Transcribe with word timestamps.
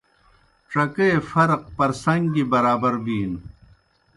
ڇگیئے 0.71 1.13
فرق 1.31 1.61
پرسن٘گ 1.77 2.23
گیْ 2.33 2.43
برابر 2.53 2.93
بِینوْ۔ 3.03 3.39